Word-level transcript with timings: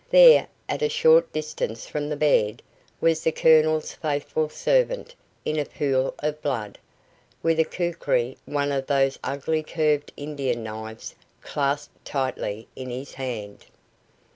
There, 0.09 0.47
at 0.67 0.81
a 0.81 0.89
short 0.89 1.31
distance 1.31 1.85
from 1.85 2.09
the 2.09 2.15
bed, 2.15 2.63
was 2.99 3.21
the 3.21 3.31
Colonel's 3.31 3.93
faithful 3.93 4.49
servant, 4.49 5.13
in 5.45 5.59
a 5.59 5.65
pool 5.65 6.15
of 6.17 6.41
blood, 6.41 6.79
with 7.43 7.59
a 7.59 7.65
kukri 7.65 8.35
one 8.45 8.71
of 8.71 8.87
those 8.87 9.19
ugly 9.23 9.61
curved 9.61 10.11
Indian 10.17 10.63
knives 10.63 11.13
clasped 11.43 12.03
tightly 12.03 12.67
in 12.75 12.89
his 12.89 13.13
hand. 13.13 13.67